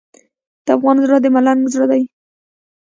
د 0.65 0.67
افغان 0.75 0.97
زړه 1.05 1.17
د 1.23 1.27
ملنګ 1.35 1.61
زړه 1.73 1.85
دی. 1.91 2.03